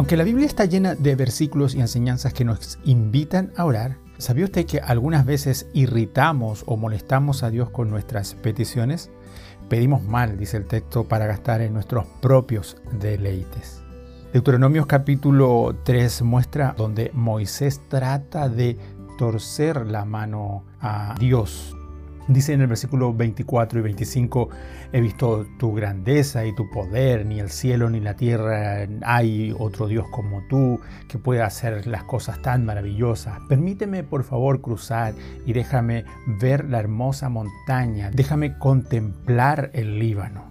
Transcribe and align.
Aunque 0.00 0.16
la 0.16 0.24
Biblia 0.24 0.46
está 0.46 0.64
llena 0.64 0.94
de 0.94 1.14
versículos 1.14 1.74
y 1.74 1.80
enseñanzas 1.80 2.32
que 2.32 2.42
nos 2.42 2.78
invitan 2.84 3.52
a 3.54 3.66
orar, 3.66 3.98
¿sabía 4.16 4.46
usted 4.46 4.64
que 4.64 4.78
algunas 4.78 5.26
veces 5.26 5.66
irritamos 5.74 6.64
o 6.66 6.78
molestamos 6.78 7.42
a 7.42 7.50
Dios 7.50 7.68
con 7.68 7.90
nuestras 7.90 8.32
peticiones? 8.32 9.10
Pedimos 9.68 10.02
mal, 10.02 10.38
dice 10.38 10.56
el 10.56 10.64
texto, 10.64 11.04
para 11.04 11.26
gastar 11.26 11.60
en 11.60 11.74
nuestros 11.74 12.06
propios 12.22 12.78
deleites. 12.98 13.82
Deuteronomios 14.32 14.86
capítulo 14.86 15.76
3 15.84 16.22
muestra 16.22 16.74
donde 16.78 17.10
Moisés 17.12 17.82
trata 17.90 18.48
de 18.48 18.78
torcer 19.18 19.86
la 19.86 20.06
mano 20.06 20.64
a 20.80 21.14
Dios 21.20 21.76
Dice 22.30 22.52
en 22.52 22.60
el 22.60 22.68
versículo 22.68 23.12
24 23.12 23.80
y 23.80 23.82
25, 23.82 24.50
he 24.92 25.00
visto 25.00 25.48
tu 25.58 25.74
grandeza 25.74 26.46
y 26.46 26.54
tu 26.54 26.70
poder, 26.70 27.26
ni 27.26 27.40
el 27.40 27.50
cielo 27.50 27.90
ni 27.90 27.98
la 27.98 28.14
tierra 28.14 28.86
hay 29.02 29.52
otro 29.58 29.88
Dios 29.88 30.06
como 30.12 30.40
tú 30.48 30.78
que 31.08 31.18
pueda 31.18 31.44
hacer 31.44 31.88
las 31.88 32.04
cosas 32.04 32.40
tan 32.40 32.64
maravillosas. 32.64 33.40
Permíteme 33.48 34.04
por 34.04 34.22
favor 34.22 34.60
cruzar 34.60 35.12
y 35.44 35.54
déjame 35.54 36.04
ver 36.40 36.66
la 36.66 36.78
hermosa 36.78 37.28
montaña, 37.28 38.12
déjame 38.12 38.56
contemplar 38.58 39.72
el 39.74 39.98
Líbano. 39.98 40.44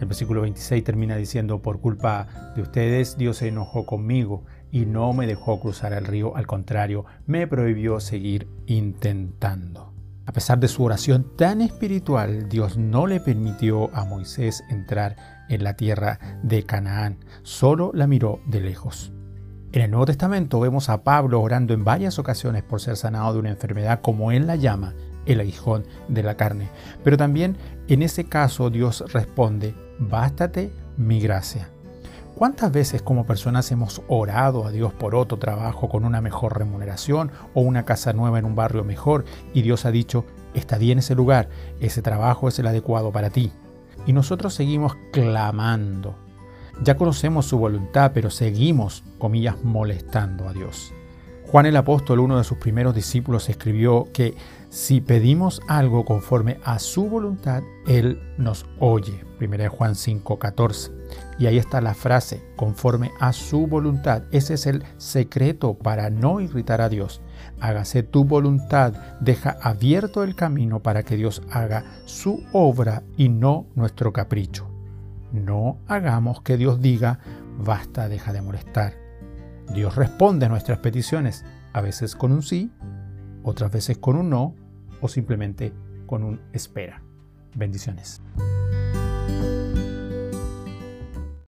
El 0.00 0.06
versículo 0.06 0.40
26 0.40 0.82
termina 0.82 1.16
diciendo, 1.16 1.60
por 1.60 1.82
culpa 1.82 2.54
de 2.56 2.62
ustedes 2.62 3.18
Dios 3.18 3.36
se 3.36 3.48
enojó 3.48 3.84
conmigo 3.84 4.44
y 4.72 4.86
no 4.86 5.12
me 5.12 5.26
dejó 5.26 5.60
cruzar 5.60 5.92
el 5.92 6.06
río, 6.06 6.34
al 6.36 6.46
contrario, 6.46 7.04
me 7.26 7.46
prohibió 7.46 8.00
seguir 8.00 8.48
intentando. 8.64 9.97
A 10.28 10.32
pesar 10.32 10.60
de 10.60 10.68
su 10.68 10.84
oración 10.84 11.24
tan 11.38 11.62
espiritual, 11.62 12.50
Dios 12.50 12.76
no 12.76 13.06
le 13.06 13.18
permitió 13.18 13.88
a 13.96 14.04
Moisés 14.04 14.62
entrar 14.68 15.16
en 15.48 15.64
la 15.64 15.72
tierra 15.72 16.18
de 16.42 16.64
Canaán, 16.64 17.16
solo 17.44 17.92
la 17.94 18.06
miró 18.06 18.38
de 18.44 18.60
lejos. 18.60 19.10
En 19.72 19.80
el 19.80 19.90
Nuevo 19.90 20.04
Testamento 20.04 20.60
vemos 20.60 20.90
a 20.90 21.02
Pablo 21.02 21.40
orando 21.40 21.72
en 21.72 21.82
varias 21.82 22.18
ocasiones 22.18 22.62
por 22.62 22.82
ser 22.82 22.98
sanado 22.98 23.32
de 23.32 23.38
una 23.38 23.48
enfermedad 23.48 24.02
como 24.02 24.30
él 24.30 24.46
la 24.46 24.56
llama, 24.56 24.92
el 25.24 25.40
aguijón 25.40 25.86
de 26.08 26.22
la 26.22 26.36
carne. 26.36 26.68
Pero 27.02 27.16
también 27.16 27.56
en 27.88 28.02
ese 28.02 28.24
caso 28.24 28.68
Dios 28.68 29.02
responde, 29.10 29.74
bástate 29.98 30.70
mi 30.98 31.20
gracia. 31.20 31.70
¿Cuántas 32.38 32.70
veces 32.70 33.02
como 33.02 33.26
personas 33.26 33.72
hemos 33.72 34.00
orado 34.06 34.64
a 34.64 34.70
Dios 34.70 34.92
por 34.92 35.16
otro 35.16 35.40
trabajo 35.40 35.88
con 35.88 36.04
una 36.04 36.20
mejor 36.20 36.56
remuneración 36.56 37.32
o 37.52 37.62
una 37.62 37.84
casa 37.84 38.12
nueva 38.12 38.38
en 38.38 38.44
un 38.44 38.54
barrio 38.54 38.84
mejor 38.84 39.24
y 39.54 39.62
Dios 39.62 39.84
ha 39.84 39.90
dicho, 39.90 40.24
estaría 40.54 40.92
en 40.92 41.00
ese 41.00 41.16
lugar, 41.16 41.48
ese 41.80 42.00
trabajo 42.00 42.46
es 42.46 42.56
el 42.60 42.68
adecuado 42.68 43.10
para 43.10 43.30
ti? 43.30 43.50
Y 44.06 44.12
nosotros 44.12 44.54
seguimos 44.54 44.96
clamando. 45.12 46.14
Ya 46.80 46.96
conocemos 46.96 47.44
su 47.46 47.58
voluntad, 47.58 48.12
pero 48.14 48.30
seguimos, 48.30 49.02
comillas, 49.18 49.56
molestando 49.64 50.48
a 50.48 50.52
Dios. 50.52 50.92
Juan 51.50 51.64
el 51.64 51.78
apóstol, 51.78 52.20
uno 52.20 52.36
de 52.36 52.44
sus 52.44 52.58
primeros 52.58 52.94
discípulos, 52.94 53.48
escribió 53.48 54.06
que 54.12 54.34
si 54.68 55.00
pedimos 55.00 55.62
algo 55.66 56.04
conforme 56.04 56.60
a 56.62 56.78
su 56.78 57.08
voluntad, 57.08 57.62
Él 57.86 58.20
nos 58.36 58.66
oye. 58.80 59.24
1 59.40 59.70
Juan 59.70 59.94
5:14. 59.94 60.92
Y 61.38 61.46
ahí 61.46 61.56
está 61.56 61.80
la 61.80 61.94
frase, 61.94 62.44
conforme 62.54 63.12
a 63.18 63.32
su 63.32 63.66
voluntad. 63.66 64.24
Ese 64.30 64.54
es 64.54 64.66
el 64.66 64.84
secreto 64.98 65.72
para 65.72 66.10
no 66.10 66.40
irritar 66.42 66.82
a 66.82 66.90
Dios. 66.90 67.22
Hágase 67.60 68.02
tu 68.02 68.26
voluntad, 68.26 68.92
deja 69.20 69.56
abierto 69.62 70.24
el 70.24 70.34
camino 70.34 70.82
para 70.82 71.02
que 71.02 71.16
Dios 71.16 71.40
haga 71.50 71.82
su 72.04 72.44
obra 72.52 73.04
y 73.16 73.30
no 73.30 73.68
nuestro 73.74 74.12
capricho. 74.12 74.68
No 75.32 75.78
hagamos 75.86 76.42
que 76.42 76.58
Dios 76.58 76.82
diga, 76.82 77.20
basta, 77.56 78.06
deja 78.10 78.34
de 78.34 78.42
molestar. 78.42 79.07
Dios 79.72 79.96
responde 79.96 80.46
a 80.46 80.48
nuestras 80.48 80.78
peticiones, 80.78 81.44
a 81.72 81.80
veces 81.80 82.16
con 82.16 82.32
un 82.32 82.42
sí, 82.42 82.70
otras 83.42 83.70
veces 83.70 83.98
con 83.98 84.16
un 84.16 84.30
no 84.30 84.54
o 85.00 85.08
simplemente 85.08 85.72
con 86.06 86.24
un 86.24 86.40
espera. 86.52 87.02
Bendiciones. 87.54 88.20